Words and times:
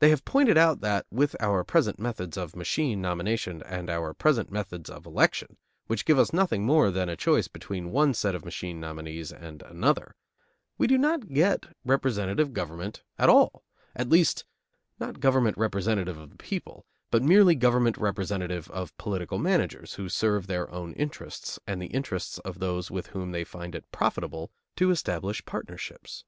They 0.00 0.08
have 0.10 0.24
pointed 0.24 0.58
out 0.58 0.80
that, 0.80 1.06
with 1.12 1.36
our 1.38 1.62
present 1.62 2.00
methods 2.00 2.36
of 2.36 2.56
machine 2.56 3.00
nomination 3.00 3.62
and 3.62 3.88
our 3.88 4.12
present 4.12 4.50
methods 4.50 4.90
of 4.90 5.06
election, 5.06 5.58
which 5.86 6.04
give 6.04 6.18
us 6.18 6.32
nothing 6.32 6.66
more 6.66 6.90
than 6.90 7.08
a 7.08 7.14
choice 7.14 7.46
between 7.46 7.92
one 7.92 8.14
set 8.14 8.34
of 8.34 8.44
machine 8.44 8.80
nominees 8.80 9.32
and 9.32 9.62
another, 9.62 10.16
we 10.76 10.88
do 10.88 10.98
not 10.98 11.28
get 11.28 11.66
representative 11.84 12.52
government 12.52 13.04
at 13.16 13.28
all, 13.28 13.62
at 13.94 14.08
least 14.08 14.44
not 14.98 15.20
government 15.20 15.56
representative 15.56 16.18
of 16.18 16.30
the 16.30 16.36
people, 16.36 16.84
but 17.12 17.22
merely 17.22 17.54
government 17.54 17.96
representative 17.96 18.68
of 18.72 18.98
political 18.98 19.38
managers 19.38 19.94
who 19.94 20.08
serve 20.08 20.48
their 20.48 20.68
own 20.72 20.94
interests 20.94 21.60
and 21.64 21.80
the 21.80 21.86
interests 21.94 22.38
of 22.40 22.58
those 22.58 22.90
with 22.90 23.06
whom 23.06 23.30
they 23.30 23.44
find 23.44 23.76
it 23.76 23.88
profitable 23.92 24.50
to 24.74 24.90
establish 24.90 25.44
partnerships. 25.44 26.24